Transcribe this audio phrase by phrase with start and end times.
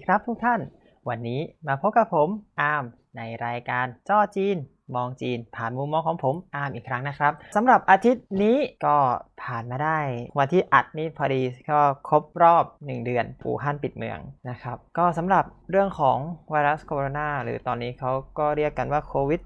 [0.00, 0.60] ดีครับทุกท่าน
[1.08, 2.28] วันนี้มาพบกับผม
[2.60, 2.84] อาร์ม
[3.16, 4.56] ในรายการจ้อจีน
[4.94, 8.96] มองจีน ผ่านมุมมองของผมอาร์มอีกครั้งนะครับสำหรับอาทิตย์นี้ก็
[9.42, 9.98] ผ่านมาได้
[10.38, 14.18] วันที่อัดนี่พอดีก็ครบรอบ 1 เดือนอู่ฮั่นปิดเมือง
[14.50, 16.18] นะครับ ก็สำหรับเรื่องของ
[16.50, 19.40] ไวรัสโคโรนาหรือตอนนี้เขาก็เรียกกันว่าโควิด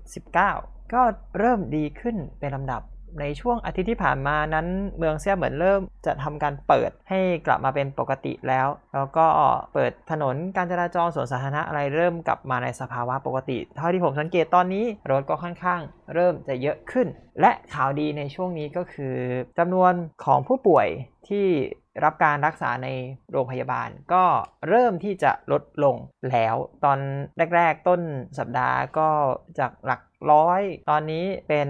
[0.44, 1.02] -19 ก็
[1.38, 2.82] เริ่มดีขึ้นเป็นลำดับ
[3.20, 4.66] ในช่วงอาทิตย์ที่ผ่านมานั้น
[4.98, 9.26] เมืองเซี่ยเหมือนเริ่มจะทำการเปิดให้กลับมาเป็นปกติแล้ว แล้วก็
[9.74, 15.80] เปิดถนนการจราจรสวนสาธารณะอะไรเริ่มกลับมาในสภาวะปกติ เท่าที่ผมสังเกตตอนนี้รถก็ค่อนข้าง
[16.14, 17.06] เริ่มจะเยอะขึ้น
[17.40, 19.14] และข่าวดีในช่วงนี้ก็คือ
[19.58, 19.92] จำนวน
[20.24, 20.86] ของผู้ป่วย
[21.30, 21.48] ที่
[22.04, 22.88] รับการรักษาใน
[23.30, 24.24] โรงพยาบาล ก็
[24.68, 25.96] เริ่มที่จะลดลง
[26.30, 26.98] แล้ว ตอน
[27.54, 28.00] แรก ๆ ต้น
[28.38, 29.08] สัปดาห์ก็
[29.58, 30.00] จากหลัก
[30.32, 31.68] ร้อยตอนนี้เป็น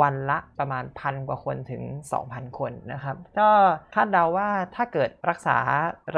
[0.00, 1.82] วันละประมาณพันกว่าคนถึง
[2.20, 3.50] 2,000 คนนะครับ ก็
[3.94, 5.58] คาดเดาว่าถ้าเกิดรักษา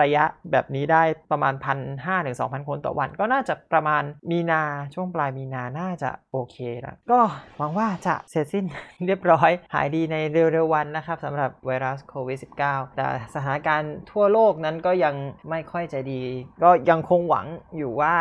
[0.00, 1.55] ระยะแบบนี้ได้ประมาณ
[1.95, 4.62] 1,500ถึง2,000คนต่อวัน ก็น่าจะประมาณมีนา
[4.95, 7.20] ช่วงปลายมีนาน่าจะโอเคแล้วก็
[7.58, 8.64] หวังว่าจะเสร็จสิ้น
[9.06, 15.14] เรียบร้อยหายดีในเร็วๆวันนะครับสำหรับไวรัสโควิด -19 แต่สถานการณ์ทั่วโลกนั้นก็ยัง
[15.50, 16.22] ไม่ค่อยจะดี
[16.62, 18.16] ก็ยังคงหวังอยู่ว่า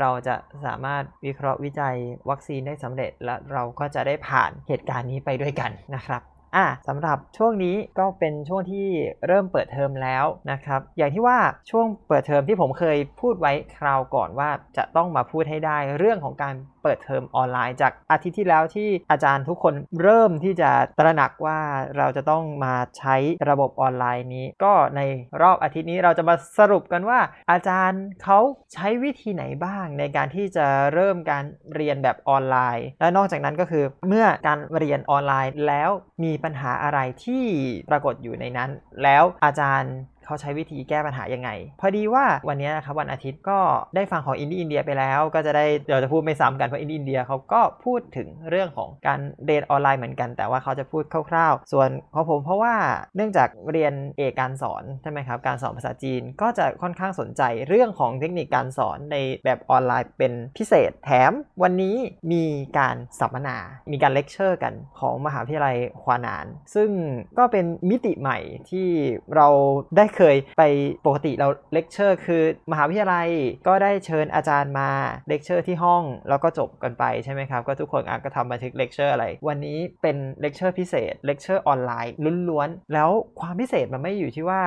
[0.00, 1.96] เราจะสามารถวิเคราะห์วิจัย
[2.30, 6.22] วัคซีนได้สำเร็จ และเราก็จะได้ผ่านเหตุการณ์นี้ไปด้วยกันนะครับ
[6.56, 8.86] อะสำหรับช่วงนี้ก็เป็นช่วงที่
[9.26, 11.38] เริ่มเปิดเทอมแล้วนะครับ อย่างที่ว่า
[11.70, 21.58] ช่วงเปิดเทอมที่ผมเคยพูดไว้คราวก่อนว่าจะต้องมาพูดให้ได้เรื่องของการ เปิดเทอมออนไลน์จากอาทิตย์ที่แล้วที่อาจารย์ทุกคนเริ่มที่จะตระหนักว่า
[21.96, 23.16] เราจะต้องมาใช้
[23.48, 25.00] ระบบออนไลน์นี้ ก็ใน
[25.42, 28.38] รอบอาทิตย์นี้เราจะมาสรุปกันว่า อาจารย์เขา
[28.72, 35.90] ใช้วิธีไหนบ้างในการที่จะเริ่มการเรียนแบบออนไลน์ และนอกจากนั้นก็คือเมื่อการเรียนออนไลน์แล้ว
[36.24, 37.44] มีปัญหาอะไรที่
[37.90, 38.70] ปรากฏอยู่ในนั้น
[39.02, 39.94] แล้วอาจารย์
[40.32, 41.50] เขาใช้วิธีแก้ปัญหายังไง
[41.80, 43.58] พอดีว่าวันนี้นะครับวันอาทิตย์ก็
[43.94, 52.74] ได้ฟังของอินดี้อินเดียไปแล้ว ก็จะได้เดี๋ยวจะพูดไม่ซ้ำกันเพราะอินดี้อินเดียเขาก็พูดถึงเรื่องของการเรียนออนไลน์เหมือนกัน แต่ว่าเขาจะพูดคร่าวๆ ส่วนของผมเพราะว่า
[53.16, 61.32] เนื่องจากเรียนเอกการสอนใช่ไหมครับการสอนภาษาจีนก็จะค่อนข้างสนใจเรื่องของเทคนิคการสอนในแบบออนไลน์เป็นพิเศษแถม
[61.62, 61.96] วันนี้
[62.32, 62.44] มี
[62.78, 63.58] การสัมมนา
[63.92, 66.90] มีการเลคเชอร์กันของมหาวิทยาลัยควานาน ซึ่ง
[67.38, 68.38] ก็เป็นมิติใหม่
[68.70, 68.88] ที่
[69.36, 69.48] เรา
[69.96, 70.62] ได้เคยไป
[71.06, 73.28] ปกติเราเลคเชอร์คือมหาวิทยาลัย
[73.68, 74.90] ก็ได้เชิญอาจารย์มา
[75.28, 82.14] เลคเชอร์ที่ห้องแล้วก็จบกันไปใช่ไหมครับ ก็ทุกคนอะก็ทำบันทึกเลคเชอร์อะไร วันนี้เป็นเลคเชอร์พิเศษเลคเชอร์ออนไลน์
[82.48, 83.10] ล้วนๆ แล้ว
[83.40, 84.62] ความพิเศษมันไม่อยู่ที่ว่า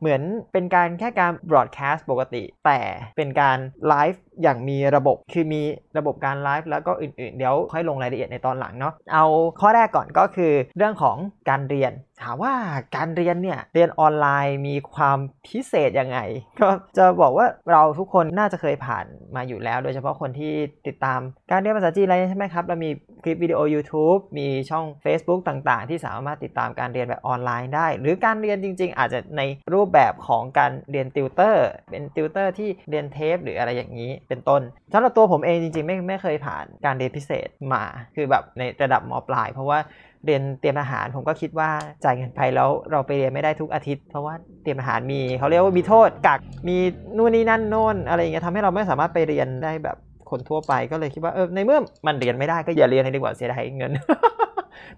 [0.00, 2.80] เหมือนเป็นการแค่การบล็อดแคสต์ปกติ แต่
[3.16, 3.58] เป็นการ
[3.88, 5.62] ไลฟ์ อย่างมีระบบคือมี
[5.98, 9.24] ระบบการไลฟ์แล้วก็อื่นๆ เดี๋ยวค่อยลงรายละเอียดในตอนหลังเนาะเอา
[9.60, 11.16] ข้อแรกก่อนก็คือเรื่องของ
[11.48, 12.54] การเรียน ถามว่า
[12.96, 16.18] การเรียนเนี่ยเรียนออนไลน์มีความพิเศษยังไง
[16.60, 19.04] ก็จะบอกว่าเราทุกคนน่าจะเคยผ่าน
[19.36, 20.52] มาอยู่แล้ว โดยเฉพาะคนที่
[20.86, 21.20] ติดตาม
[21.50, 22.90] การเรียนภาษาจีนอะไรใช่ไหมครับเรามี
[23.22, 29.42] คลิปวิดีโอ YouTube มีช่อง Facebook ต่างๆ ที่สามารถติดตามการเรียนแบบออนไลน์ได้ หรือการเรียนจริง ๆ อาจจะใน
[29.72, 34.62] รูปแบบของการเรียนติวเตอร์ เป็นติวเตอร์ที่เรียนเทป หรืออะไรอย่างนี้ เป็นต้น
[34.92, 37.84] สำหรับตัวผมเองจริง ๆ ไม่ไม่เคยผ่านการเรียนพิเศษมา
[38.16, 39.80] คือแบบในระดับมปลาย เพราะว่า
[40.26, 41.70] เรียนเตรียมทหารผมก็คิดว่า
[42.04, 46.76] จ่ายเงินไปแล้วเราไปเรียนไม่ได้ทุกอาทิตย์ เพราะว่าเตรียมทหารมีเขาเรียกว่ามีโทษกักมี
[47.16, 49.96] นู่นนี่นั่นโน่นอะไรอย่างเงี้ยทำให้เราไม่สามารถไปเรียนได้แบบ
[50.30, 53.92] คนทั่วไปก็เลยคิดว่าเออในเมื่อมันเรียนไม่ได้ก็อย่าเรียนเลยดีกว่าเสียดายเงิน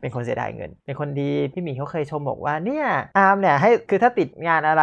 [0.01, 2.87] เป็นคนเสียดายเงิน เป็นคนดีพี่หมีเขาเคยชมบอกว่าเนี่ย
[3.19, 4.83] อาร์มเนี่ยให้คือถ้าติดงานอะไร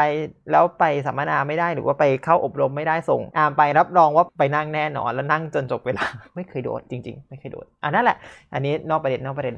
[0.52, 6.06] แล้วไปสัมมนาไม่ได้หรือว่าไปเข้าอบรมไม่ได้ส่งอาร์มไปรับรองว่าไปนั่งแน่นอนแล้วนั่งจนจบเวลา
[6.36, 8.18] ไม่เคยโดนจริง ๆ ไม่เคยโดนอะนั่นแหละ
[8.54, 9.56] อันนี้นอกประเด็นนอกประเด็น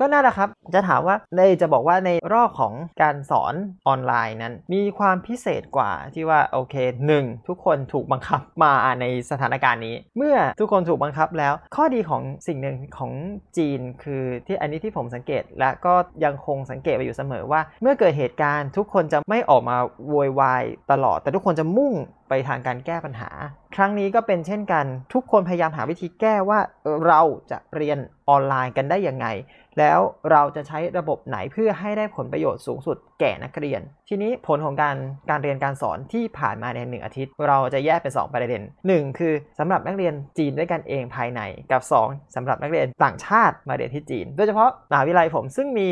[0.00, 3.54] ก็นั่นแหละครับ จะถามว่าในจะบอกว่าในรอบของการสอน
[3.88, 6.74] ออนไลน์นั้น มีความพิเศษกว่าที่ว่าโอเค
[7.06, 13.12] หนึ่งทุกคนถูกบังคับมาในสถานการณ์นี้ เมื่อทุกคนถูกบังคับแล้ว ข้อดีของสิ่งหนึ่งของ
[13.56, 15.94] จีนคือที่อันนี้ที่ผมสังเกต และก็
[16.24, 19.76] ยังคงสังเกตไปอยู่เสมอว่า เมื่อเกิดเหตุการณ์ทุกคนจะไม่ออกมา
[20.08, 21.94] โวยวายตลอด แต่ทุกคนจะมุ่ง
[22.28, 23.30] ไปทางการแก้ปัญหา
[23.76, 26.58] ครั้งนี้ก็เป็นเช่นกัน ทุกคนพยายามหาวิธีแก้ว่า
[27.06, 27.20] เรา
[27.50, 27.98] จะเรียน
[28.28, 29.26] ออนไลน์กันได้ยังไง
[29.78, 34.96] แล้วเราจะใช้ระบบไหนเพื่อให้ได้ผลประโยชน์สูงสุดแก่นักเรียน ทีนี้ผลของการ
[35.30, 41.40] การเรียนการสอนที่ผ่านมาในหนึ่งอาทิตย์ เราจะแยกเป็น 2 ประเด็น 1 คือสำหรับนักเรียนจีนด้วยกันเองภายใน
[41.70, 45.90] กับ 2สำหรับนักเรียนต่างชาติมาเรียนที่จีน โดยเฉพาะมหาวิทยาลัยผมซึ่งมี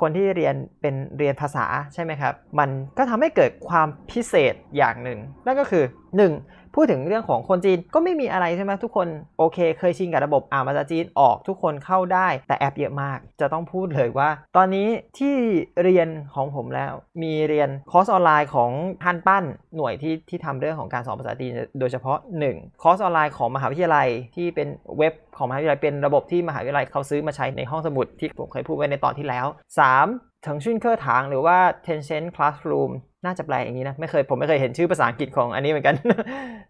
[0.00, 5.84] คนที่เรียนเป็นเรียนภาษาใช่ไหมครับ มันก็ทำให้เกิดความพิเศษอย่างหนึ่ง นั่นก็คือ
[6.28, 6.67] 1.
[6.80, 9.08] พูดถึงเรื่องของคนจีนก็ไม่มีอะไรใช่ไหมทุกคน
[9.38, 14.88] โอเค เคยชินกับระบบอ่านภาษาจีนออกทุกคนเข้าได้ แต่แอปเยอะมาก จะต้องพูดเลยว่า ตอนนี้
[15.18, 15.36] ที่
[15.82, 16.92] เรียนของผมแล้ว
[17.22, 18.70] มีเรียนคอร์สออนไลน์ของ
[19.04, 19.44] 汉办
[19.76, 22.18] หน่วยที่ที่ทำเรื่องของการสอนภาษาจีนโดยเฉพาะ
[22.50, 29.46] 1 คอร์สออนไลน์ของมหาวิทยาลัยที่เป็นเว็บของมหาวิทยาลัยเป็นระบบที่มหาวิทยาลัยเขาซื้อมาใช้ในห้องสมุดที่ผมเคยพูดไว้ในตอนที่แล้ว
[29.88, 30.27] 3.
[30.46, 32.90] 腾讯课堂หรือว่า Tencent Classroom
[33.24, 35.96] น่าจะแปลอย่างนี้นะ ไม่เคยผมไม่เคยเห็นชื่อภาษาอังกฤษของอันนี้เหมือนกัน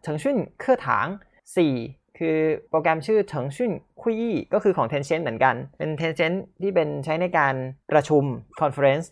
[0.06, 1.06] 腾讯课堂
[1.62, 2.38] 4 คือ
[2.70, 3.72] โปรแกรมชื่อเฉิงชุน
[4.02, 4.20] คุย
[4.52, 7.54] ก็คือของ Tencent เหมือนกัน เป็น Tencent ที่เป็นใช้ในการ
[7.92, 8.24] ประชุม
[8.60, 9.06] Conference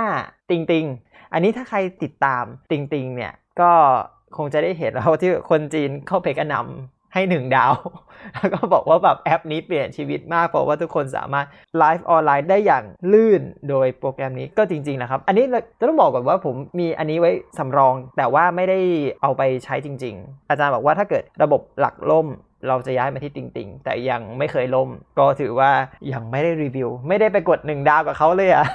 [0.00, 0.86] 5 ติงติง
[1.32, 3.72] อันนี้ถ้าใครติดตามติงติงเนี่ยก็
[4.36, 7.74] คงจะได้เห็นแล้วที่คนจีนเข้าไปกระนำ ให้หนึ่งดาว
[8.38, 11.46] แล้วก็บอกว่าแบบแอปนี้เปลี่ยนชีวิตมาก เพราะว่าทุกคนสามารถ
[11.78, 15.44] ไลฟ์ออนไลน์ได้อย่างลื่นโดยโปรแกรมนี้ก็จริง ๆ นะครับ อันนี้
[15.78, 18.78] จะต้องบอกก่อนว่าผมมีอันนี้ไว้สำรอง แต่ว่าไม่ได้
[19.22, 22.26] เอาไปใช้จริง ๆ อาจารย์บอกว่าถ้าเกิดระบบหลักล่ม
[22.68, 24.88] เราจะย้ายมาที่ติงติงแต่ยังไม่เคยล่ม
[25.18, 25.70] ก็ถือว่า
[26.12, 28.66] ยังไม่ได้รีวิว ไม่ได้ไปกดหนึ่งดาวกับเขาเลยอะ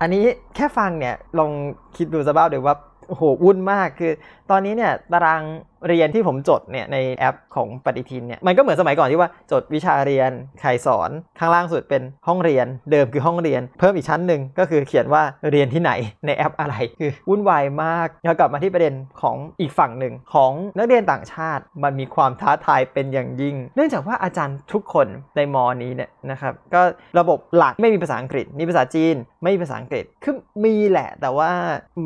[0.00, 0.24] อันนี้
[0.54, 1.50] แค่ฟังเนี่ยลอง
[1.96, 2.76] คิดดูสภาพเดี๋ยวว่า
[3.08, 4.12] โอ้โหวุ่นมากคือ
[4.50, 5.42] ตอนนี้เนี่ยตาราง
[5.88, 10.30] เรียนที่ผมจดเนี่ยในแอปของปฏิทินเนี่ยมันก็เหมือนสมัยก่อนที่ว่าจดวิชาเรียน
[10.60, 15.92] ใครสอนข้างล่างสุดเป็นห้องเรียน เดิมคือห้องเรียน เพิ่มอีกชั้นหนึ่งก็คือเขียนว่าเรียนที่ไหน
[16.26, 25.06] ในแอปอะไรคือวุ่นวายมากแล้วกลับมาที่ประเด็นของอีกฝั่งหนึ่งของนักเรียนต่างชาติ มันมีความท้าทายเป็นอย่างยิ่ง เนื่องจากว่าอาจารย์ทุกคน
[25.36, 26.82] ในมอนี้เนี่ยนะครับก็
[27.18, 30.34] ระบบหลักไม่มีภาษาอังกฤษมีภาษาจีน ไม่มีภาษาอังกฤษคือ
[30.64, 31.50] มีแหละ แต่ว่า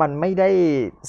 [0.01, 0.49] มันไม่ได้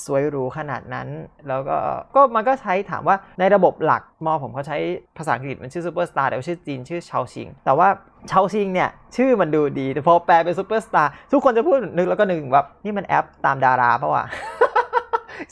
[0.05, 1.09] สวยหรูขนาดนั้น
[1.49, 1.77] แล้วก็
[2.15, 4.77] ก็มันก็ใช้ถามว่าในระบบหลักมอผมเขาใช้
[5.19, 7.89] ภาษาอังกฤษมันชื่อซูเปอร์สตาร์แต่ว่าชื่อจีนชื่อ超星 แต่ว่า
[8.31, 14.25] 超星เนี่ยชื่อมันดูดี แต่พอแปลเป็นซูเปอร์สตาร์ทุกคนจะพูดนึกแล้วก็นึกแบบนี่มันแอปตามดาราปะวะ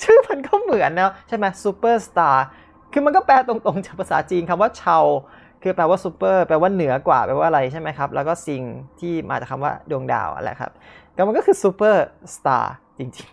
[0.03, 2.47] ชื่อมันก็เหมือนนะใช่ไหมซูเปอร์สตาร์
[2.93, 5.05] คือมันก็แปลตรงๆจากภาษาจีนคำว่า 超
[5.63, 8.63] คือแปลว่าซูเปอร์แปลว่าเหนือกว่าแปลว่าอะไรใช่ไหมครับ แล้วก็ 星
[9.01, 10.73] ที่มาจากคำว่าดวงดาวอะไรครับ
[11.17, 12.05] ก็มันก็คือซูเปอร์
[12.35, 13.29] สตาร์จริง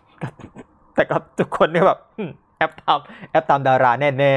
[0.45, 2.00] ๆ แต่ก็ทุกคนเนี่ยแบบ
[2.61, 2.99] แอบตาม
[3.31, 4.33] แอบตามดาราแน่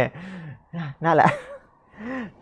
[0.50, 1.30] ๆนั่นแหละ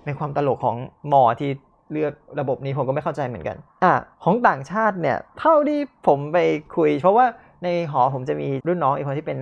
[0.04, 1.50] ในความตลกของมอที่
[1.92, 3.94] เลือกระบบนี้ผมก็ไม่เข้าใจเหมือนกัน อะ
[4.24, 6.38] ของต่างชาติเนี่ย เท่าที่ผมไป
[6.76, 7.26] คุย เพราะว่า
[7.64, 9.38] ในหอผมจะมีรุ่นน้องอีกคนที่เป็น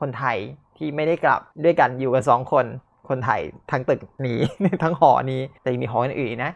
[0.00, 0.36] คนไทย
[0.76, 2.64] ที่ไม่ได้กลับด้วยกันอยู่กันสองคน
[3.08, 3.40] คนไทย
[3.70, 4.38] ทั้งตึกนี้
[4.82, 6.52] ทั้งหอนี้แต่ยังมีหออื่นๆนะ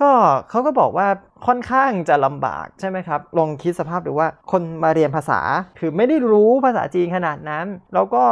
[0.00, 0.10] ก็
[0.50, 1.08] เขาก็บอกว่า
[1.46, 5.40] ค่อนข้างจะลำบากใช่ไหมครับ ลองคิดสภาพดูว่าคนมาเรียนภาษา
[5.78, 8.22] คือไม่ได้รู้ภาษาจีนขนาดนั้น แล้วก็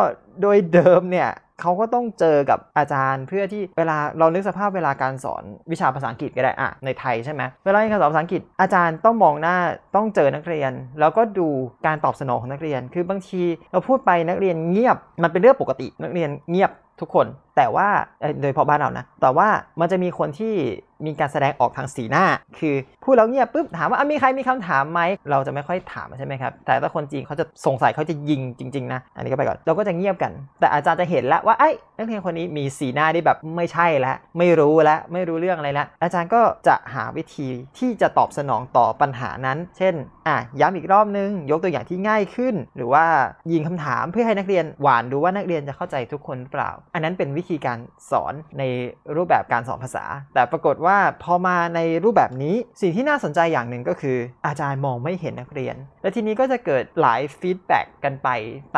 [0.41, 1.31] โดยเดิมเนี่ย
[1.61, 9.57] เขาก็ต้องเจอกับอาจารย์เพื่อที่เวลาเรานึกสภาพเวลาการสอนวิชาภาษาอังกฤษก็ได้อะในไทยใช่ไหมเวลาการสอนภาษาอังกฤษอาจารย์ต้องมองหน้า
[9.97, 11.49] ต้องเจอนักเรียน แล้วก็ดู
[11.87, 13.43] การตอบสนองของนักเรียน คือบางที
[13.73, 17.89] เราพูดไปนักเรียนเงียบ มันเป็นเรื่องปกตินักเรียนเงียบทุกคน แต่ว่า
[18.41, 19.49] โดยเฉพาะบ้านเรานะแต่ว่า
[19.81, 20.55] มันจะมีคนที่
[21.07, 22.25] มีการแสดงออกทางสีหน้า
[22.59, 22.75] คือ
[23.05, 25.01] พูดแล้วเงียบปุ๊บถามว่ามีใครมีคำถามไหม
[25.31, 37.49] เราจะไม่ค่อยถามใช่ไหมครับแต่ถ้าคนจีนเขาจะสงสัยเขาจะยิงจริงๆนะอันนี้ก็ไปก่อนเราก็จะเงียบกัน แต่อาจารย์จะเห็นแล้วว่าไอ้นักเรียนคนนี้มีสีหน้าที่แบบไม่ใช่แล้วไม่รู้แล้วไม่รู้เรื่องอะไรแล้วอาจารย์ก็จะหาวิธี
[37.79, 39.95] ที่จะตอบสนองต่อปัญหานั้น เช่น
[40.29, 43.05] อะย้ำอีกรอบนึง ยกตัวอย่างที่ง่ายขึ้น หรือว่า
[43.53, 47.79] ยิงคำถามเพื่อให้นักเรียนหวานดูว่านักเรียนจะเข้าใจทุกคนหรือเปล่า อันนั้นเป็นวิธีการ
[48.11, 48.63] สอนใน
[49.17, 50.05] รูปแบบการสอนภาษา
[50.35, 54.17] แต่ปรากฏว่าพอมาในรูปแบบนี้สิ่งที่น่าสนใจอย่างหนึ่งก็คือ
[54.47, 58.29] อาจารย์มองไม่เห็นนักเรียน และทีนี้ก็จะเกิดหลาย feedback กันไป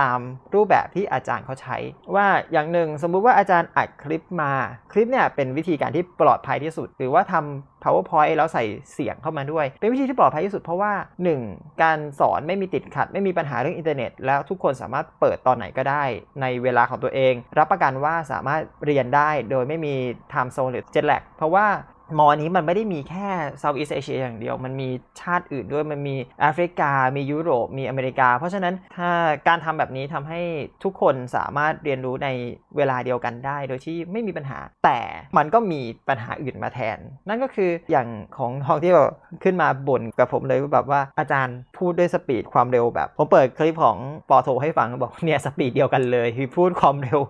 [0.01, 0.19] ตาม
[0.55, 1.77] รูปแบบที่อาจารย์เขาใช้
[2.15, 4.53] ว่าอย่างหนึ่งสมมุติว่าอาจารย์อัดคลิปมา
[4.93, 10.93] คลิปเนี่ยเป็นวิธีการที่ปลอดภัยที่สุด หรือว่าทำ powerpoint แล้วใส่เสียงเข้ามาด้วย เป็นวิธีที่ปลอดภัยที่สุดเพราะว่า
[11.39, 11.83] 1.
[11.83, 16.05] การสอนไม่มีติดขัด ไม่มีปัญหาเรื่องอินเทอร์เน็ต แล้วทุกคนสามารถเปิดตอนไหนก็ได้
[16.41, 19.95] ในเวลาของตัวเอง รับประกันว่าสามารถเรียนได้โดยไม่มี
[20.33, 21.67] time zone หรือ jet lag เพราะว่า
[22.19, 23.29] มอนี้มันไม่ได้มีแค่
[23.63, 24.89] Southeast Asia อย่างเดียว มันมี
[25.21, 29.11] ชาติอื่นด้วย มันมีแอฟริกา มียุโรป มีอเมริกา เพราะฉะนั้นถ้า
[29.49, 30.41] การทำแบบนี้ทำให้
[30.85, 32.29] ทุกคนสามารถเรียนรู้ใน
[32.77, 34.99] เวลาเดียวกันได้ โดยที่ไม่มีปัญหา แต่
[35.37, 39.11] มันก็มีปัญหาอื่นมาแทน นั่นก็คืออย่างของทองที่แบบ
[39.45, 43.97] ขึ้นมาบ่นกับผมเลยแบบว่าอาจารย์พูดด้วยสปีดความเร็วแบบ ผมเปิดคลิปของ
[44.31, 47.21] ปอโทให้ฟังบอกเนี่ยสปีดเดียวกันเลยคือพูดความเร็ว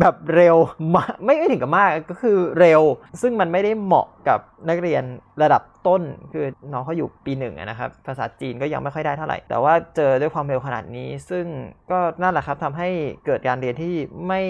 [0.00, 0.56] แบบเร็ว
[0.94, 2.82] มากไม่ไม่ถึงกับมากก็คือเร็ว
[3.20, 4.38] ซึ่งมันไม่ได้เหมาะกับ
[4.68, 5.02] นักเรียน
[5.42, 6.02] ระดับต้น
[6.32, 11.44] คือน้องเขาอยู่ปีหนึ่งนะครับภาษาจีนก็ยังไม่ค่อยได้เท่าไหร่ แต่ว่าเจอด้วยความเร็วขนาดนี้ ซึ่ง
[11.90, 12.88] ก็นั่นแหละครับทำให้
[13.26, 13.94] เกิดการเรียนที่
[14.28, 14.40] ไม่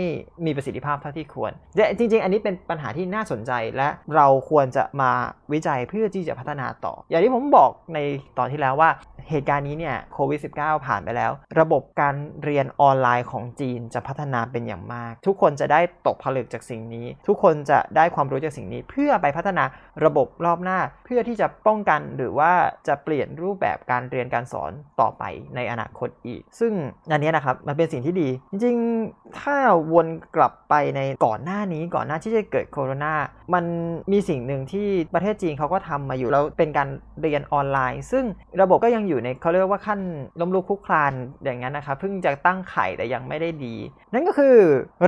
[0.45, 1.53] มีประสิทธิภาพเท่าที่ควร
[1.99, 5.11] จริง ๆ อันนี้เป็นปัญหาที่น่าสนใจและเราควรจะมา
[5.53, 7.99] วิจัยเพื่อที่จะพัฒนาต่อ อย่างที่ผมบอกใน
[8.39, 8.91] ตอนที่แล้วว่า
[9.31, 12.15] เหตุการณ์นี้เนี่ยโควิด -19 ผ่านไปแล้ว ระบบการ
[12.45, 19.62] เรียนออนไลน์ของจีนจะพัฒนาเป็นอย่างมาก ทุกคนจะได้ตกผลึกจากสิ่งนี้ ทุกคนจะได้ความรู้จากสิ่งนี้เพื่อไปพัฒนา
[20.05, 22.53] ระบบรอบหน้า เพื่อที่จะป้องกันหรือว่า
[22.89, 25.25] จะเปลี่ยนรูปแบบการเรียนการสอนต่อไป
[25.57, 26.73] ในอนาคตอีก ซึ่ง
[27.13, 29.57] อันนี้นะครับมันเป็นสิ่งที่ดี จริงๆ ถ้า
[29.93, 33.15] วนกลับไปในก่อนหน้านี้ก่อนหน้าที่จะเกิดโคโรนา
[33.55, 33.65] มัน
[34.13, 36.89] มีสิ่งหนึ่งที่ประเทศจีนเขาก็ทำมาอยู่แล้วเป็นการ
[37.21, 38.25] เรียนออนไลน์ ซึ่ง
[38.63, 40.01] ระบบก็ยังอยู่ในเขาเรียกว่าขั้น
[40.41, 41.13] ล้มลุกคลุกคลาน
[41.45, 43.75] อย่างนั้นนะครับเพิ่งจะตั้งไข่แต่ยังไม่ได้ดี
[44.13, 44.57] นั่นก็คือ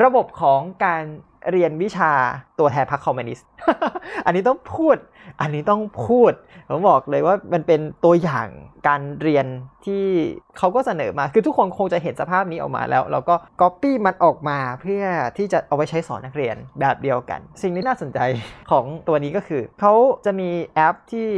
[0.02, 1.04] ระบบของการ
[1.52, 2.12] เรียนวิชา
[2.58, 3.46] ตัวแทนพรรคคอมมิวนิสต์
[4.26, 4.96] อันนี้ต้องพูด
[5.40, 6.32] อันนี้ต้องพูด
[6.68, 8.48] ผมบอกเลยว่ามันเป็นตัวอย่าง
[8.88, 9.46] การเรียน
[9.86, 10.04] ที่
[10.58, 15.04] เขาก็เสนอมา คือทุกคนคงจะเห็นสภาพนี้ออกมาแล้ว เราก็ก๊อปปี้มันออกมาเพื่อ
[15.36, 18.18] ที่จะเอาไว้ใช้สอนนักเรียนแบบเดียวกัน สิ่งที่น่าสนใจ
[18.70, 19.94] ของตัวนี้ก็คือ เขา
[20.26, 21.28] จะมีแอปที่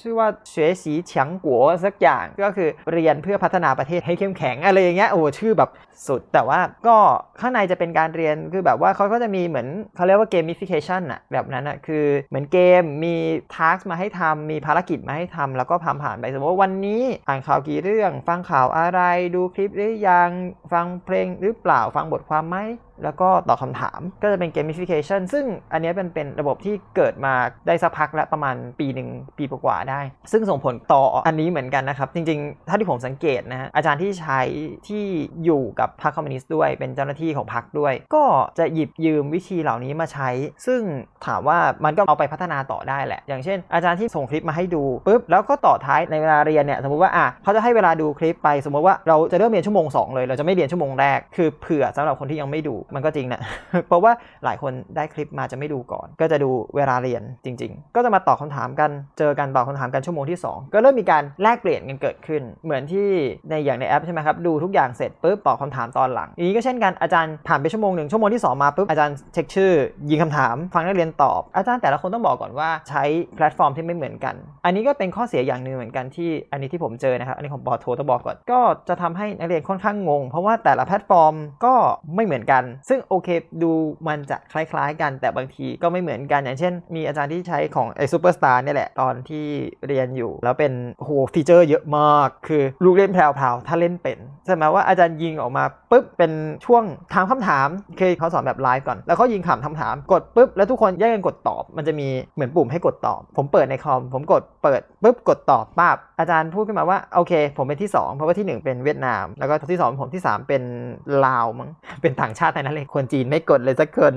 [0.00, 5.70] ชื่อว่าเฉวยสีเฉียงกัวสักอย่าง ก็คือเรียนเพื่อพัฒนาประเทศให้เข้มแข็งอะไรอย่างเงี้ย โอ้ ชื่อแบบ
[6.06, 6.96] สุด แต่ว่าก็
[7.40, 13.14] ข้างในจะเป็นการเรียน คือแบบว่าเขาก็จะมีเหมือนเขาเรียกว่า gamification อะแบบนั้นอะคือเหมือนเกมมี
[13.54, 19.00] task มาให้ทำมีภารกิจมาให้ทำแล้วก็ผ่านผ่านไปสมมติว่าวันนี้อ่านข่าวกี่เรื่อง ฟังข่าวอะไร
[19.34, 20.30] ดูคลิปหรือยัง
[20.72, 22.56] ฟังเพลงหรือเปล่าฟังบทความไหม
[23.04, 27.34] แล้วก็ตอบคำถามก็จะเป็น gamification ซึ่งอันนี้เป็นเป็นระบบที่เกิดมา
[27.66, 29.08] ได้สักพักแล้วประมาณปีหนึ่ง
[29.38, 30.00] ปีกว่าได้
[30.32, 34.40] ซึ่งส่งผลต่ออันนี้เหมือนกันนะครับ จริงๆ ถ้าที่ผมสังเกตนะฮะอาจารย์ที่ใช้
[34.88, 35.04] ที่
[35.44, 38.24] อยู่กับพรรคคอมมิวนิสต์ด้วย เป็นเจ้าหน้าที่ของพรรคด้วย ก็
[38.58, 40.30] จะหยิบยืมวิธีเหล่านี้มาใช้
[40.66, 40.80] ซึ่ง
[41.26, 53.40] ถามว่ามันก็เอาไปพัฒนาต่อได้แหละ อย่างเช่น อาจารย์ที่ส่งคลิปมาให้ดูปุ๊บแล้วก็ต่อท้ายในเวลาเรียนเนี่ยสมมติว่าอะเขาจะให้เวลาดูคลิปไป สมมติว่าเราจะเริ่มเรียนชั่วโมง2เลยเราจะไม่เรียนชั่วโมงแรกคือเผื่อสำหรับคนที่ยังไม่ดูมันก็จริงนะ
[53.88, 54.12] เพราะว่า
[54.44, 63.08] หลายคนได้คลิปมาจะไม่ดูก่อน ก็จะดูเวลาเรียนจริง ๆ ก็จะมาตอบคำถามกัน เจอกันตอบคำถามกันชั่วโมงที่ 2 ก็เริ่มมีการแลกเปลี่ยนกันเกิดขึ้น เหมือนที่
[63.48, 69.72] ในอย่างในแอปใช่ไหมครับ ดูทุกอย่างเสร็จปุ๊บตอบคำถามตอนหลังอย่างนี้ก็เช่นกัน อาจารย์ผ่านไปชั่วโมงหนึ่งชั่วโมงที่ 2 มาปุ๊บ อาจารย์เช็คชื่อ
[70.10, 73.04] ยิงคำถาม ฟังนักเรียนตอบ อาจารย์แต่ละคนต้องบอกก่อนว่าใช้
[73.36, 81.74] แพลตฟอร์มที่ไม่เหมือนกัน อันนี้ก็เป็นข้อเสียอย่างหนึ่งเหมือนกันที่อันนี้ที่ผมเจอนะครับ อันนี้ของปอโทต้องบอกก่อน ก็จะทำให้นักเรียนค่อนข้างงง เพราะว่าแต่ละแพลตฟอร์มก็
[82.14, 83.28] ไม่เหมือนกันซึ่งโอเค
[83.62, 83.72] ดู
[84.08, 89.46] มันจะคล้ายๆกันแต่บางทีก็ไม่เหมือนกันอย่างเช่น มีอาจารย์ที่ใช้ของไอซูเปอร์สตาร์เนี่ยแหละ ตอนที่
[89.86, 96.32] เรียนอยู่ แล้วเป็นโหฟีเจอร์เยอะมาก คือลูกเล่นแพรวๆถ้าเล่นเป็นใช่ไหมว่าอาจารย์ยิงออกมาปุ๊บเป็น
[96.66, 97.68] ช่วงถามคำถาม
[98.00, 110.62] คือเขาสอนแบบไลฟ์ก่อน แล้วเขายิงถามคำถามกดปุ๊บแล้วทุกคนแยกกันกดตอบ มันจะมีเหมือนปุ่มให้กดตอบ ผมเปิดในคอมผมกดเปิดปุ๊บกดตอบปั๊บอาจารย์พูดขึ้นมาว่าโอเค ผมเป็นที่ 2 เพราะว่าที่ 1 เป็นเวียดนาม แล้วก็ที่ 2 ผมที่ 3 เป็น
[111.26, 111.70] ลาวมั้ง
[112.02, 114.14] เป็นต่างชาตินนั้นเลยคนจีนไม่กดเลยสักคน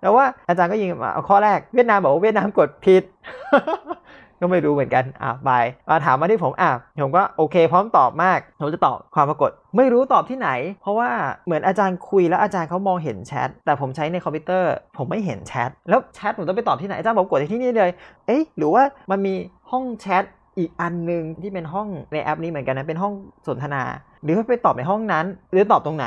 [0.00, 3.02] แล้วว่าอาจารย์ก็ยิงมาเอาข้อแรกเวียดนามบอกว่าเวียดนามกดผิด
[4.40, 6.70] ก็ไม่รู้เหมือนกัน อะบายมาถามมาที่ผม อะ
[7.02, 10.50] ผมก็โอเค พร้อมตอบมาก ผมจะตอบความปรากฏ ไม่รู้ตอบที่ไหน
[10.82, 11.10] เพราะว่า
[11.46, 17.90] เหมือนอาจารย์คุยแล้วอาจารย์เขามองเห็นแชท แต่ผมใช้ในคอมพิวเตอร์ ผมไม่เห็นแชท แล้วแชทผมต้องไปตอบที่ไหน อาจารย์บอกกดที่นี่เลย
[18.26, 19.34] เอ๊ะ หรือว่ามันมี
[19.70, 20.24] ห้องแชท
[20.58, 23.12] อีกอันหนึ่งที่เป็นห้องในแอปนี้เหมือนกันนะ เป็นห้อง
[23.46, 23.82] สนทนา
[24.24, 26.06] หรือว่าไปตอบในห้องนั้น หรือตอบตรงไหน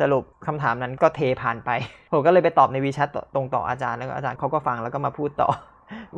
[0.00, 1.70] สรุปคำถามนั้นก็เทผ่านไป
[2.12, 5.48] ผมก็เลยไปตอบในวีแชทตรงต่ออาจารย์แล้วก็อาจารย์เขาก็ฟังแล้วก็มาพูดต่อ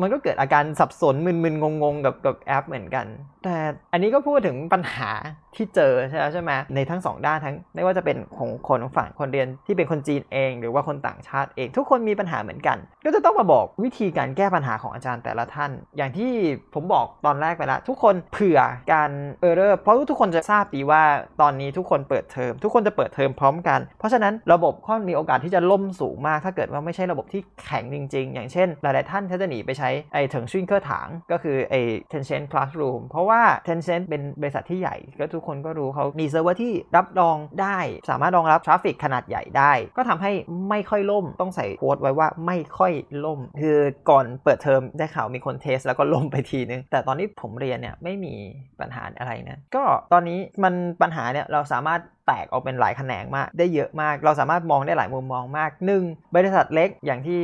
[0.01, 3.07] มันก็เกิดอาการสับสนมึนๆงงๆกับกับแอปเหมือนกัน
[3.45, 3.57] แต่
[3.93, 5.11] อันนี้ก็พูดถึงปัญหา
[5.57, 16.31] ที่เจอใช่ไหมใช่ไหมในทั้งสองด้านทั้งไม่ว่าจะเป็นของคนฝั่งคนเรียนที่เป็นคนจีนเอง หรือว่าคนต่างชาติเอง ทุกคนมีปัญหาเหมือนกัน ก็จะต้องมาบอกวิธีการแก้ปัญหาของอาจารย์แต่ละท่าน อย่างที่
[16.75, 18.59] ผมบอกตอนแรกไปแล้วทุกคนเผื่อ
[18.93, 21.03] การ error เพราะทุกคนจะทราบดีว่า
[21.41, 31.81] ตอนนี้ทุกคนเปิดเทอมทุกคนจะเปิดเทอมพร้อมกัน เพราะฉะนั้นระบบค่อนมีโอกาสที่จะล่มสูงมาก ถ้าเกิดว่าไม่ใช่ระบบที่แข็งจริง ๆ อย่างเช่น หลายๆท่านถ้าจะหนีไปใช้ไอ้ 腾讯课堂 ก็คือไอ้
[32.13, 37.79] Tencent Classroom เพราะว่า Tencent เป็นบริษัทที่ใหญ่ ก็ทุกคนก็รู้เขามีเซิร์ฟเวอร์ที่รับรองได้
[38.11, 40.33] สามารถรองรับ traffic ขนาดใหญ่ได้ ก็ทำให้
[40.71, 42.93] ไม่ค่อยล่มต้องใส่ quote ไว้ว่าไม่ค่อย
[43.25, 43.79] ล่ม คือ
[44.11, 48.35] ก่อนเปิดเทอมได้ข่าวมีคน test แล้วก็ล่มไปทีนึง แต่ตอนนี้ผมเรียนเนี่ยไม่มี
[48.81, 57.43] ปัญหาอะไรนะก็ตอนนี้มันปัญหาเนี่ยเราสามารถแตกออกเป็นหลายแขนงมาก ได้เยอะมาก เราสามารถมองได้หลายมุมมองมากหนึ่งบริษัทเล็กอย่างที่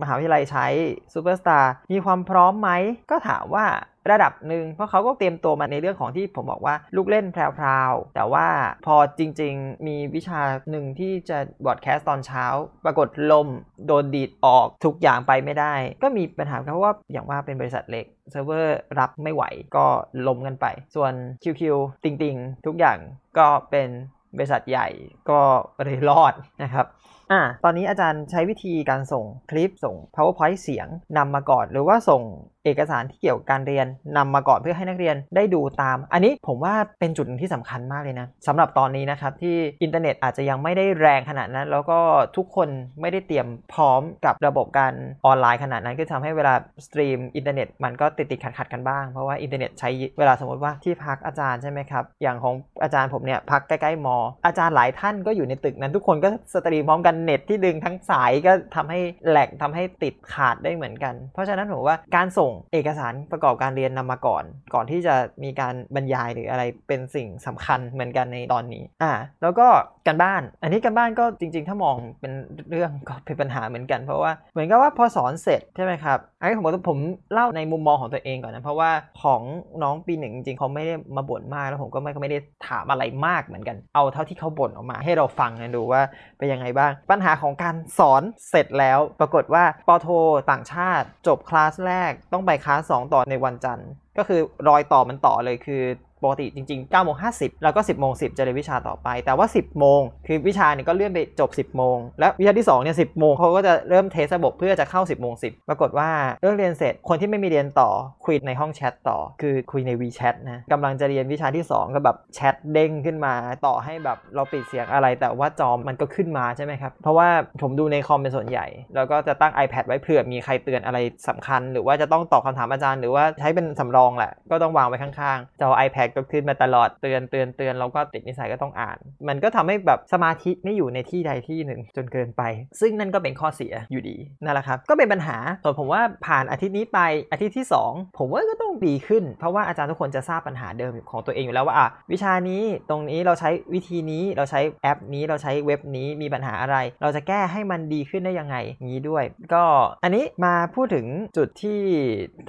[0.00, 0.66] มหาวิทยาลัยใช้
[1.14, 2.70] ซูเปอร์สตาร์มีความพร้อมไหม
[3.10, 3.64] ก็ถามว่า
[4.10, 8.46] ระดับหนึ่งเพราะเขาก็เตรียมตัวมาในเรื่องของที่ผมบอกว่าลูกเล่นแพรวๆแต่ว่า
[8.86, 12.44] พอจริง ๆ มีวิชาหนึ่งที่จะbroadcast ตอนเช้า
[12.84, 13.48] ปรากฏล่ม
[13.86, 19.42] โดนดีดออกทุกอย่างไปไม่ได้ ก็มีปัญหาเพราะว่าอย่างว่าเป็นบริษัทเล็กเซิร์ฟเวอร์รับไม่ไหว
[19.76, 19.86] ก็
[20.26, 21.62] ล่มกันไป ส่วน QQ
[22.04, 22.36] ติงติง
[22.66, 22.98] ทุกอย่าง
[23.38, 23.88] ก็เป็น
[24.36, 24.88] บริษัทใหญ่
[25.30, 25.40] ก็
[25.84, 26.86] เลยรอดนะครับ
[27.32, 32.22] อ่าตอนนี้อาจารย์ใช้วิธีการส่งคลิปส่ง powerpoint เสียงนำมาก่อน หรือว่าส่ง
[32.66, 41.98] เอกสารที่เกี่ยวกับการเรียนนำมาก่อนเพื่อให้นักเรียนได้ดูตาม อันนี้ผมว่าเป็นจุดหนึ่งที่สำคัญมากเลยนะสำหรับตอนนี้นะครับที่อินเทอร์เน็ตอาจจะยังไม่ได้แรงขนาดนั้น แล้วก็
[42.36, 42.68] ทุกคน
[43.00, 44.94] ไม่ได้เตรียมพร้อมกับระบบการ
[45.26, 46.54] ออนไลน์ขนาดนั้นก็ทำให้เวลา
[46.86, 64.44] stream อินเทอร์เน็ตมันก็ติดติดขัดขัดกันบ้าง เพราะว่าอินเทอร์เน็ตใช้เวลาสมมติว่าที่พักอาจารย์ใช่ไหมครับ อย่างของอาจารย์ผมเนี่ยพักใกล้ๆมอ อาจารย์หลายท่านก็อยู่ในตึกนั้น ทุกคนก็ stream พร้อมกันเน็ตที่ดึงทั้งสายก็ทำให้ lag ทำให้ติดขัดได้เหมือนกัน เพราะฉะนั้นผมว่าการส่งเอกสารประกอบการเรียนนำมาก่อน
[64.74, 69.66] ก่อนที่จะมีการบรรยายหรืออะไรเป็นสิ่งสำคัญเหมือนกันในตอนนี้อ่าแล้วก็
[70.06, 72.32] การบ้าน อันนี้การบ้านก็จริง ๆ ถ้ามองเป็น
[72.70, 76.98] เรื่องก็เป็นปัญหาเหมือนกัน เพราะว่าเหมือนกับว่าพอสอนเสร็จใช่ไหมครับอันนี้ผมผม
[77.32, 78.90] เล่าในมุมมองของตัวเองก่อนนะเพราะว่า
[79.22, 79.42] ของ
[79.82, 86.02] น้องปีหนึ่งจริงๆเขาไม่ได้มาบ่นมากแล้วผมก็ไม่ไม่ได้ถามอะไรมากเหมือนกัน เอาเท่าที่เขาบ่นออกมา ให้เราฟังนะดูว่า
[86.38, 90.08] เป็นยังไงบ้าง ปัญหาของการสอนเสร็จแล้ว ปรากฏว่าปโท
[90.50, 93.88] ต่างชาติ จบคลาสแรกต้องไปค้าส2ต่อในวันจันทร์
[94.18, 95.82] ก็คือรอยต่อมันต่อเลยคือ
[96.26, 107.90] ปกติจริงๆ9โมง50แล้วก็ 10โมง10จะเรียนวิชาต่อไป แต่ว่า 10โมงคือวิชาเนี่ยก็เลื่อนไปจบ 10โมงแล้ววิชาที่2เนี่ย10โมงเขาก็จะเริ่มเทสระบบเพื่อจะเข้า 10โมง10ปรากฏว่าเลิกเรียนเสร็จคนที่ไม่มีเรียนต่อ
[108.24, 113.34] คุยในห้องแชทต่อ คือคุยใน WeChat นะกำลังจะเรียนวิชาที่ 2 ก็แบบแชทเด้งขึ้นมา
[113.66, 117.28] ต่อให้แบบเราปิดเสียงอะไร แต่ว่าจอมมันก็ขึ้นมาใช่ไหมครับเพราะว่า
[117.62, 132.42] ผมดูในคอมเป็นส่วนใหญ่ แล้วก็จะตั้ง iPad ไว้เผื่อมีใครเตือนอะไรสำคัญ หรือว่าจะต้องตอบคำถามอาจารย์ หรือว่าใช้เป็นสำรองแหละก็ต้องวางไว้ข้างๆจอ iPad ก็ขึ้นมาตลอดเตือนเตือนเตือนแล้วก็ติดนิสัยก็ต้องอ่าน มันก็ทำให้แบบสมาธิไม่อยู่ในที่ใดที่หนึ่งจนเกินไป
[132.80, 136.98] ซึ่งนั่นก็เป็นข้อเสียอยู่ดีนั่นแหละครับก็เป็นปัญหาส่วนผมว่าผ่านอาทิตย์นี้ไป
[137.32, 149.64] อาทิตย์ที่ 2 ผมว่าก็ต้องดีขึ้น เพราะว่าอาจารย์ทุกคนจะทราบปัญหาเดิมของตัวเองอยู่แล้วว่าอะวิชานี้ตรงนี้เราใช้วิธีนี้เราใช้แอปนี้เราใช้เว็บนี้มีปัญหาอะไร เราจะแก้ให้มันดีขึ้นได้ยังไงงี้ด้วย ก็
[150.02, 151.06] อันนี้มาพูดถึง
[151.36, 151.80] จุดที่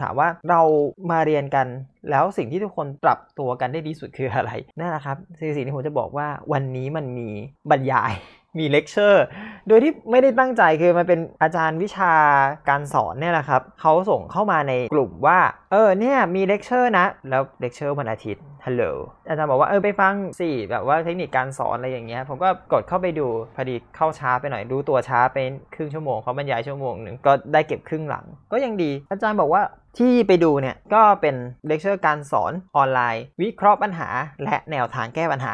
[0.01, 0.62] ถามว่าเรา
[1.12, 1.67] มาเรียนกัน
[2.12, 7.30] แล้วสิ่งที่ทุกคนปรับตัวกันได้ดีสุดคืออะไรนั่นแหละครับสิ่งที่ผมจะบอกว่าวันนี้มันมี
[7.72, 8.12] บรรยาย
[8.60, 9.24] มีเลคเชอร์
[9.68, 12.14] โดยที่ไม่ได้ตั้งใจคือมันเป็นอาจารย์วิชา
[12.70, 15.39] การสอนเนี่ยแหละครับเขาส่งเข้ามาในกลุ่มว่า
[15.72, 18.84] เออเนี่ยมีเลคเชอร์นะ แล้วเลคเชอร์วันอาทิตย์ฮัลโหล
[19.30, 29.62] อาจารย์บอกว่าเออไปฟังสิแบบว่าเทคนิคการสอนอะไรอย่างเงี้ยผมก็กดเข้าไปดูพอดีเข้าช้าไปหน่อยรู้ตัวช้าเป็นครึ่งชั่วโมงเขาบรรยายชั่วโมงหนึ่งก็ได้เก็บครึ่งหลัง ก็ยังดี อาจารย์บอกว่า
[29.98, 31.36] ที่ไปดูเนี่ยก็เป็น
[31.67, 34.10] เลคเชอร์การสอนออนไลน์ วิเคราะห์ปัญหา
[34.43, 35.54] และแนวทางแก้ปัญหา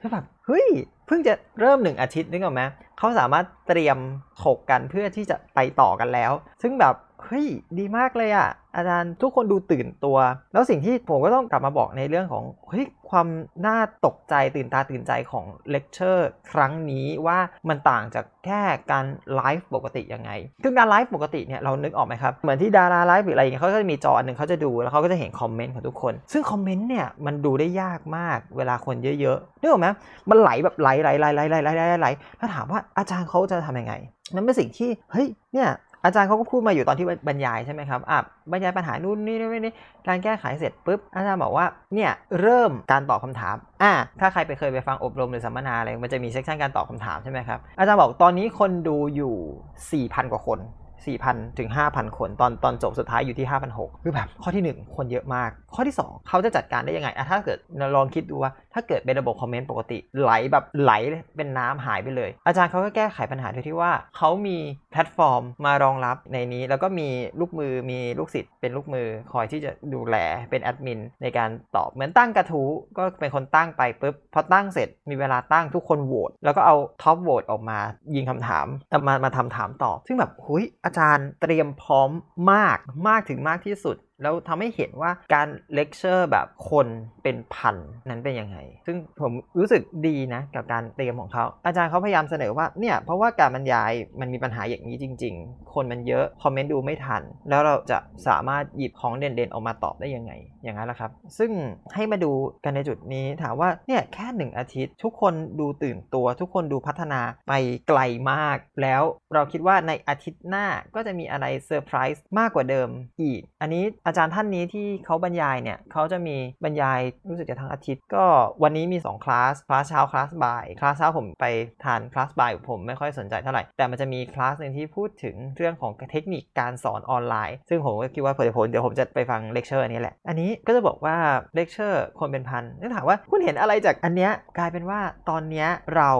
[0.00, 0.66] ก็แบบเฮ้ย
[1.06, 2.62] เพิ่งจะเริ่มหนึ่งอาทิตย์นึกออกไหม
[2.98, 3.98] เขาสามารถเตรียม
[4.42, 7.46] ถกกันเพื่อที่จะไปต่อกันแล้ว ซึ่งแบบเฮ้ย
[7.78, 10.16] ดีมากเลยอะ่ะอาจารย์ทุกคนดูตื่นตัว
[10.52, 13.26] แล้วสิ่งที่ผมก็ต้องกลับมาบอกในเรื่องของเฮ้ยความ
[13.66, 19.04] น่าตกใจตื่นตาตื่นใจของเลคเชอร์ครั้งนี้ว่ามันต่างจากแค่การ
[19.34, 20.30] ไลฟ์ปกติยังไง
[20.62, 29.88] คือการไลฟ์ปกติเนี่ยเรานึกออกไหมครับ เหมือนที่ดาราไลฟ์หรืออะไรเนี่ยเขาก็จะมีจออันหนึ่งเขาจะดูแล้วเขาก็จะเห็นคอมเมนต์ของทุกคน ซึ่งคอมเมนต์เนี่ยมันดูได้ยากมากเวลาคนเยอะๆนึกออกไหม
[30.30, 33.94] มันไหลแบบไหลไหลไหลไหลไหลไหลไหลแล้วถามว่าอาจารย์เขาจะทำยังไง
[34.34, 35.70] นั่นเป็นสิ่งที่เฮ้ยเนี่ย
[36.04, 38.18] อาจารย์เขาก็พูดมาอยู่ตอนที่บรรยายใช่ไหมครับอะ
[38.52, 39.74] บรรยายปัญหานู่นนี่นี่นี่
[40.08, 50.60] การแก้ไขเสร็จปุ๊บ อาจารย์บอกว่า เนี่ย เริ่มการตอบคาถาม อะถ้าใครไปเคยไปฟังอบรมหรือสัมมนาอะไร มันจะมีเซสชันการตอบคำถามใช่ไหมครับ อาจารย์บอกตอนนี้คนดูอยู่ 4,000 กว่าคน
[51.04, 57.58] 4,000 ถึง 5,000 คน ตอนตอนจบสุดท้ายอยู่ที่5,600คือแบบข้อที่ 1 คนเยอะมาก ข้อที่ 2 เขาจะจัดการได้ยังไงอะถ้าเกิด
[57.96, 60.92] ลองคิดดูว่า ถ้าเกิดเป็นระบบคอมเมนต์ปกติไหลแบบไหล
[61.36, 64.58] เป็นน้ำหายไปเลย อาจารย์เขาก็แก้ไขปัญหาโดยที่ว่าเขามี
[64.92, 67.08] แพลตฟอร์มมารองรับในนี้ แล้วก็มี
[67.40, 70.16] ลูกมือมีลูกศิษย์เป็นลูกมือคอยที่จะดูแล
[70.50, 77.78] เป็นแอดมินในการตอบเหมือนตั้งกระทู้ก็เป็นคนตั้งไปปุ๊บพอตั้งเสร็จมีเวลาตั้งทุกคนโหวตแล้วก็เอา top vote ออกมา
[78.14, 78.66] ยิงคำถาม
[79.08, 82.10] มามาทำถามตอบ ซึ่งแบบหุยอาจารย์เตรียมพร้อม
[82.52, 82.76] มาก
[83.08, 86.86] มากถึงมากที่สุดแล้วทำให้เห็นว่าการเลคเชอร์แบบคน
[87.22, 87.76] เป็นพัน
[88.08, 97.98] นั้นเป็นยังไง ซึ่งผมรู้สึกดีนะกับการเตรียมของเขา อาจารย์เขาพยายามเสนอว่าเนี่ยเพราะว่าการบรรยายมันมีปัญหาอย่างนี้จริง ๆ คนมันเยอะ คอมเมนต์ดูไม่ทัน แล้วเราจะ
[98.28, 100.32] สามารถหยิบของเด่นๆออกมาตอบได้ยังไง
[100.64, 101.50] อย่างนั้นแหละครับ ซึ่ง
[101.94, 102.32] ให้มาดู
[102.64, 107.52] กันในจุดนี้ถามว่าเนี่ยแค่หนึ่งอาทิตย์ ทุกคนดูตื่นตัว ทุกคนดูพัฒนาไป
[107.88, 108.00] ไกล
[108.30, 109.02] มาก แล้ว
[109.34, 112.88] เราคิดว่าในอาทิตย์หน้าก็จะมีอะไรเซอร์ไพรส์มากกว่าเดิม
[113.22, 118.24] อีก อันนี้อาจารย์ท่านนี้ที่เขาบรรยายเนี่ยเขาจะมีบรรยายรู้สึกจะทั้งอาทิตย์ ก็
[118.62, 121.46] วันนี้มี2คลาสคลาสเช้าคลาสบ่ายคลาสเช้าผมไม่
[121.84, 131.16] ทันคลาสบ่ายผมไม่ค่อยสนใจเท่าไหร่แต่มันจะมีคลาสหนึ่งที่พูดถึงเรื่องของเทคนิคการสอนออนไลน์ ซึ่งผมก็คิดว่าเผื่อเดี๋ยวผมจะไปฟังเลคเชอร์นี้แหละอันนี้ก็จะบอกว่า
[131.54, 136.10] เลคเชอร์คนเป็นพันนี่ถามว่าคุณเห็นอะไรจากอันเนี้ยกลายเป็นว่าตอนเนี้ยเรา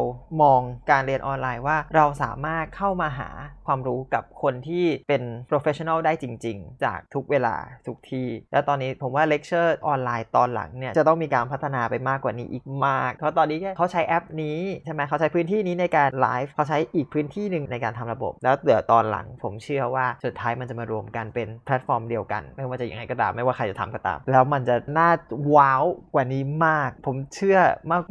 [0.42, 3.30] มองการเรียนออนไลน์ว่าเราสามารถเข้ามาหา
[3.66, 7.54] ความรู้กับคนที่เป็น professional ได้จริง ๆ จากทุกเวลา
[7.86, 25.10] ทุกที่ แล้วตอนนี้ผมว่าเลคเชอร์ออนไลน์ตอนหลังเนี่ยจะต้องมีการพัฒนาไปมากกว่านี้อีกมาก เพราะตอนนี้เขาใช้แอปนี้ใช่ไหมเขาใช้พื้นที่นี้ในการไลฟ์เขาใช้อีกพื้นที่หนึ่งในการทำระบบ แล้วเดี๋ยวตอนหลังผมเชื่อว่าสุดท้ายมันจะมารวมกันเป็นแพลตฟอร์มเดียวกัน ไม่ว่าจะยังไงก็ตามไม่ว่าใครจะทำก็ตามแล้วมันจะน่า
[25.56, 25.84] ว้าว
[26.14, 27.58] กว่านี้มาก ผมเชื่อ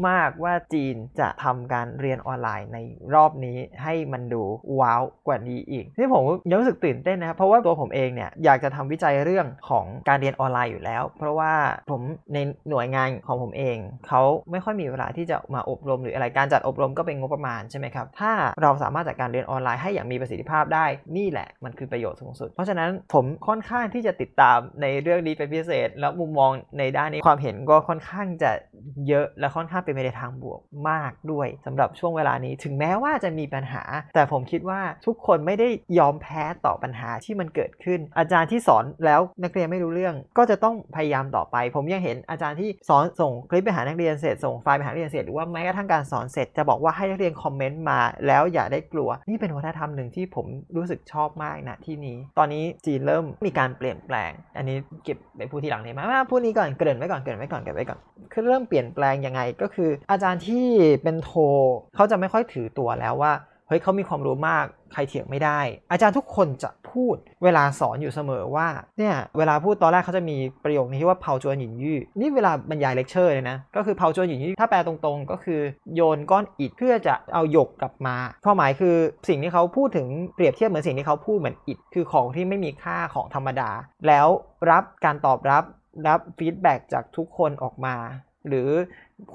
[0.08, 2.78] มาก ๆ ว่าจีนจะทำการเรียนออนไลน์ใน
[3.13, 4.43] รอบนี้ให้มันดู
[4.80, 11.54] ว้าวกว่านี้อีกที่ผมยังรู้สึกตื่นเต้นนะครับเพราะว่าตัวผมเองเนี่ยอยากจะทำวิจัยเรื่องของการเรียนออนไลน์อยู่แล้ว เพราะว่า
[11.91, 12.02] ผม
[12.34, 12.38] ใน
[12.69, 14.21] หน่วยงานของผมเอง เขา
[14.52, 20.86] ไม่ค่อยมีเวลาที่จะมาอบรมหรืออะไรการจัดอบรมก็เป็นงบประมาณใช่ไหมครับถ้าเราสามารถจัดการเรียนออนไลน์ให้อย่างมีประสิทธิภาพได้
[21.17, 28.52] นี่แหละมันคือประโยชน์สูงสุด เพราะฉะนั้นผมค่อนข้างที่จะติดตามในเรื่องนี้เป็นพิเศษแล้วมุมมองในด้านนี้ความเห็นก็ค่อนข้างจะ
[29.08, 58.00] เยอะและค่อนข้างเป็นไปในทางบวกมากด้วยสำหรับช่วงเวลานี้ถึงแม้ว่าจะมีปัญหา แต่ผมคิดว่าทุกคนไม่ได้ยอมแพ้ต่อปัญหาที่มันเกิดขึ้น อาจารย์ที่สอนแล้วนักเรียนไม่รู้เรื่อง ก็จะต้องพยายามต่อไป ผมยังเห็นอาจารย์ที่สอนส่งคลิปไปหานักเรียนเสร็จส่งไฟล์ไปหานักเรียนเสร็จหรือว่าแม้กระทั่งการสอนเสร็จจะบอกว่าให้นักเรียนคอมเมนต์มาแล้วอย่าได้กลัว นี่เป็นวัฒนธรรมหนึ่งที่ผมรู้สึกชอบมากนะที่นี้ ตอนนี้จีนเริ่มมีการเปลี่ยนแปลง อันนี้เก็บไปพูดทีหลังเลยไหมว่าพูดนี้ก่อนเกริ่นไว้ก่อนเกริ่นไว้ก่อนเกริ่นไว้ก่อน
[58.32, 60.68] คือเริ่มเปลี่ยนแปลงยังไงก็คือ อาจารย์ที่
[61.04, 61.32] เป็นโท
[61.96, 63.34] เขาจะไม่ค่อยถือตัวแล้วว่า
[63.68, 65.60] เฮ้ยเขามีความรู้มากใครเถียงไม่ได้
[65.92, 68.68] อาจารย์ทุกคนจะพูดเวลาสอนอยู่เสมอว่า
[69.00, 75.60] เนี่ยเวลาพูดตอนแรกเขาจะมีประโยคนี้ที่ว่าเผาจวนหยินยี่นี่เวลาบรรยายเลคเชอร์เลยนะก็คือเผาจวนหยินยี่ถ้าแปลตรงๆ ก็คือ
[75.96, 78.96] โยนก้อนอิฐเพื่อจะเอาหยกกลับมาความหมายคือ
[79.30, 83.70] สิ่งที่เขาพูดถึงเปรียบเทียบเหมือนสิ่งที่เขาพูดเหมือนอิฐคือของที่ไม่มีค่าของธรรมดา
[84.08, 84.28] แล้ว
[84.72, 85.64] รับการตอบรับ
[86.08, 87.96] รับฟีดแบ็จากทุกคนออกมา
[88.48, 88.70] หรือ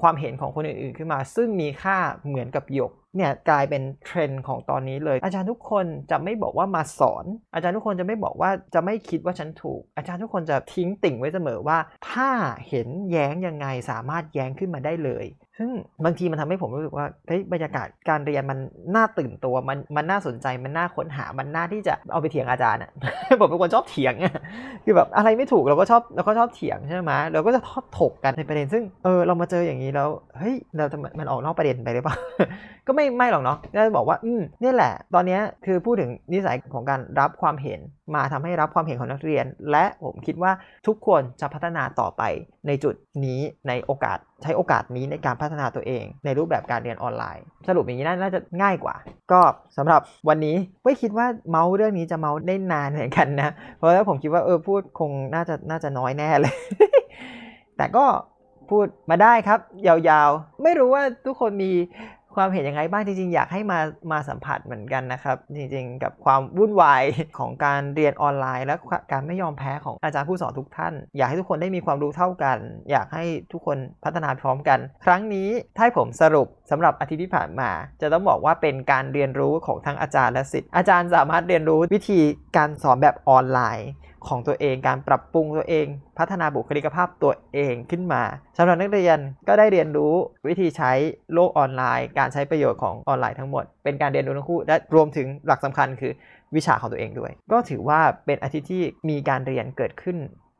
[0.01, 11.77] ความเห็นของคนอื่นๆขึ้นมา ซึ่งมีค่าเหมือนกับหยกเนี่ยกลายเป็นเทรนด์ของตอนนี้เลย อาจารย์ทุกคนจะไม่บอกว่ามาสอน อาจารย์ทุกคนจะไม่บอกว่าจะไม่คิดว่าฉันถูก อาจารย์ทุกคนจะทิ้งติ่งไว้เสมอว่า
[12.11, 12.29] ถ้า
[12.69, 15.25] เห็นแย้งยังไงสามารถแย้งขึ้นมาได้เลย
[15.59, 15.69] ซึ่ง
[16.05, 18.59] บางทีมันทำให้ผมรู้สึกว่าเฮ้ยบรรยากาศการเรียนมัน
[18.95, 22.91] น่าตื่นตัวมันมันน่าสนใจมันน่าค้นหามันน่าที่จะเอาไปเถียงอาจารย์อะ
[23.39, 24.13] ผมเป็นคนชอบเถียง
[24.85, 32.15] คือแบบอะไรไม่ถูกเราก็ชอบเราก็ชอบเถียงใช่ไหมเราก็จะทอบถกกันในประเด็นซึ่งเออเรามาเจออย่างนี้แล้วเฮ้ยเราจะมันออกนอกประเด็นไปหรือเปล่า
[32.89, 37.79] ก็ไม่ไม่หรอกเนาะจะบอกว่า อืมนี่แหละ ตอนนี้คือพูดถึงนิสัยของการรับความเห็น
[38.15, 40.51] มาทำให้รับความเห็นของนักเรียน และผมคิดว่า
[40.87, 42.23] ทุกคนจะพัฒนาต่อไป
[42.67, 48.95] ในจุดนี้ในโอกาสใช้โอกาสนี้ในการพัฒนาตัวเอง ในรูปแบบการเรียนออนไลน์ สรุปอย่างนี้น่าจะง่ายกว่า
[49.31, 49.41] ก็
[49.77, 56.53] สำหรับวันนี้ไม่คิดว่าเมาส์เรื่องนี้จะเมาส์ได้นานเหมือนกันนะ เพราะแล้วผมคิดว่าเออพูดคงน่าจะน่าจะน้อยแน่เลย
[57.77, 58.05] แต่ก็
[58.69, 61.71] พูดมาได้ครับ ยาวๆ ไม่รู้ว่าทุกคนมี
[62.35, 63.79] ความเห็นยังไงบ้างจริงๆ อยากให้มา
[64.11, 67.03] มาสัมผัสเหมือนกันนะครับ จริงๆ กับความวุ่นวาย
[67.39, 68.75] ของการเรียนออนไลน์ และ
[69.11, 72.57] การไม่ยอมแพ้ของอาจารย์ผู้สอนทุกท่าน อยากให้ทุกคนได้มีความรู้เท่ากัน
[72.91, 77.69] อยากให้ทุกคนพัฒนาพร้อมกัน ครั้งนี้ถ้าผมสรุปสำหรับอาทิตย์ที่ผ่านมา
[78.01, 82.19] จะต้องบอกว่าเป็นการเรียนรู้ของทั้งอาจารย์และศิษย์อาจารย์สามารถเรียนรู้วิธี
[82.57, 83.89] การสอนแบบออนไลน์
[84.27, 85.85] ของตัวเอง การปรับปรุงตัวเอง
[86.17, 88.23] พัฒนาบุคลิกภาพตัวเองขึ้นมา
[88.57, 90.13] สำหรับนักเรียนก็ได้เรียนรู้
[90.47, 90.91] วิธีใช้
[91.33, 96.11] โลกออนไลน์ การใช้ประโยชน์ของออนไลน์ทั้งหมด เป็นการเรียนรู้ทั้งคู่และรวมถึงหลักสำคัญคือ
[96.55, 100.17] วิชาของตัวเองด้วย ก็ถือว่าเป็นอาทิตย์ที่มีการเรียนเกิดขึ้น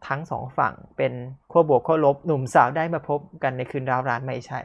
[0.08, 1.14] ทั้งสองฝั่งเป็น
[1.52, 4.60] ขั้วบวกขั้วลบหนุ่มสาวได้มาพบกันในคืนราวร้านไม่ใช่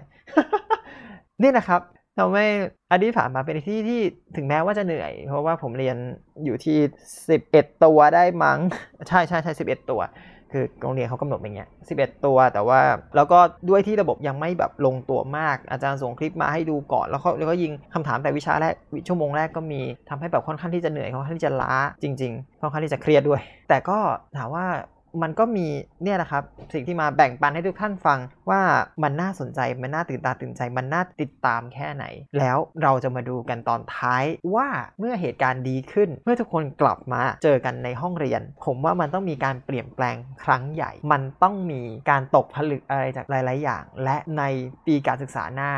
[1.43, 1.81] นี่นะครับ
[2.17, 2.47] เราไม่
[2.91, 4.01] อันนี้ผ่านมาเป็นที่ที่
[4.37, 5.97] ถึงแม้ว่าจะเหนื่อย เพราะว่าผมเรียน
[6.45, 6.79] อยู่ที่
[7.31, 8.59] 11 ตัวได้มั้ง
[9.09, 10.03] ใช่ใช่ใช่สิตัว
[10.53, 12.81] คือโรงเรียนเขากำหนดอย่างเงี้ย11ตัวแต่ว่า
[13.17, 18.75] แล้วก็ด้วยที่ระบบยังไม่แบบลงตัวมากอาจารย์ส่งคลิปมาให้ดูก่อนแล้วเขาแล้วก็ยิงคำถามแต่วิชาแรก
[19.09, 23.99] ชั่วโมงแรกก็มีทำให้แบบค่อนข้างที่จะเหนื่อยค่อนข้างที่จะล้าจริง ๆ ค่อนข้างที่จะเครียดด้วย แต่ก็
[24.37, 24.67] ถามว่า
[25.23, 25.67] มันก็มี
[26.03, 26.43] เนี่ยนะครับ
[26.75, 28.19] สิ่งที่มาแบ่งปันให้ทุกท่านฟัง
[28.51, 28.61] ว่า
[29.03, 32.05] มันน่าสนใจมันน่าตื่นตาตื่นใจ มันน่าติดตามแค่ไหน
[32.39, 34.25] แล้วเราจะมาดูกันตอนท้าย
[34.55, 44.43] ว่าเมื่อเหตุการณ์ดีขึ้น เมื่อทุกคนกลับมาเจอกันในห้องเรียน ผมว่ามันต้องมีการเปลี่ยนแปลงครั้งใหญ่ มันต้องมีการตกผลึกอะไรจากหลาย ๆ อย่าง และใน
[44.87, 45.73] ปีการศึกษาหน้า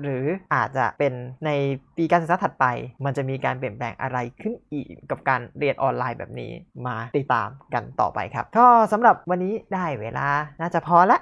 [0.00, 0.24] หรือ
[0.54, 1.12] อาจจะเป็น
[1.46, 1.50] ใน
[1.96, 2.66] ปีการศึกษาถัดไป
[3.04, 6.52] มันจะมีการเปลี่ยนแปลงอะไรขึ้นอีกกับการเรียนออนไลน์แบบนี้
[6.86, 10.26] มาติดตามกันต่อไปครับ ก็สำหรับวันนี้ได้เวลา
[10.60, 11.18] น่าจะพอละ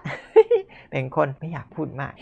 [0.93, 2.13] เป็นคนไม่อยากพูดมาก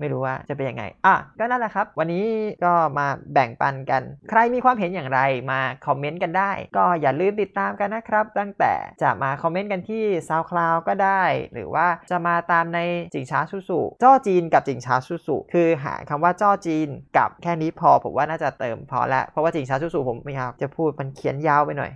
[0.00, 2.26] ไม่รู้ว่าจะเป็นยังไงอะก็นั่นแหละครับ วันนี้
[2.64, 11.22] ก็มาแบ่งปันกัน ใครมีความเห็นอย่างไรมาคอมเมนต์กันได้ ก็อย่าลืมติดตามกันนะครับ ตั้งแต่จะมาคอมเมนต์กันที่ SoundCloud ก็ได้
[11.54, 12.78] หรือว่าจะมาตามใน
[13.14, 21.90] จิงช้าสุสุจ้อจีนกับจิงช้าสุสุคือหาคำว่าจ้อจีนกับแค่นี้พอผมว่าน่าจะเติมพอแล้วเพราะว่าจิงช้าสุสุผมไม่อยากจะพูดมันเขียนยาวไปหน่อย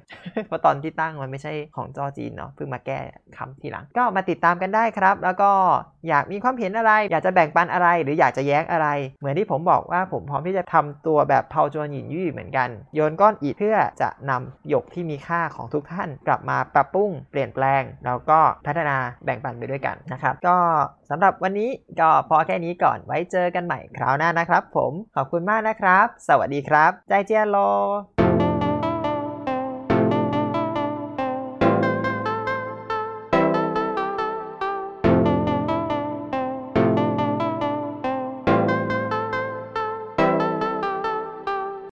[0.46, 2.98] เพราะตอนที่ตั้งมันไม่ใช่ของจ้อจีนเนาะเพิ่งมาแก้
[3.36, 5.50] คำทีหลัง ก็มาติดตามกันได้ครับ แล้วก็
[6.08, 8.88] อยากมีความเห็นอะไร อยากจะแบ่งปันอะไร หรืออยากจะแย้งอะไร
[9.18, 20.58] เหมือนที่ผมบอกว่าผมพร้อมที่จะทำตัวแบบเผาจวนหยินยี่เหมือนกัน โยนก้อนอิฐเพื่อจะนำหยกที่มีค่าของทุกท่าน กลับมาปรับปรุงเปลี่ยนแปลง แล้วก็พัฒนาแบ่งปันไปด้วยกันนะครับ ก็
[21.10, 27.56] สำหรับวันนี้ก็พอแค่นี้ก่อนไว้เจอกันใหม่คราวหน้านะครับ ผมขอบคุณมากนะครับ สวัสดีครับใจเจียโล